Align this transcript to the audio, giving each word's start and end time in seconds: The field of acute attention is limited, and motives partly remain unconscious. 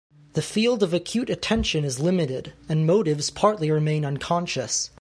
The 0.33 0.41
field 0.41 0.81
of 0.81 0.95
acute 0.95 1.29
attention 1.29 1.85
is 1.85 1.99
limited, 1.99 2.53
and 2.67 2.87
motives 2.87 3.29
partly 3.29 3.69
remain 3.69 4.03
unconscious. 4.03 4.89